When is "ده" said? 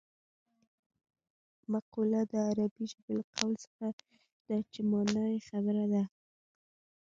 4.47-4.57, 5.93-6.03